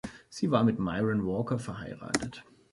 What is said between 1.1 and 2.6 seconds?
Walker verheiratet.